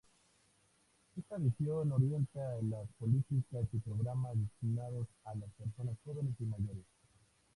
Esta 1.15 1.37
visión 1.37 1.91
orienta 1.91 2.55
las 2.63 2.87
políticas 2.97 3.65
y 3.71 3.77
programas 3.77 4.33
destinadas 4.35 5.05
a 5.25 5.35
las 5.35 5.51
personas 5.51 5.95
jóvenes 6.03 6.33
y 6.39 6.45
mayores. 6.45 6.85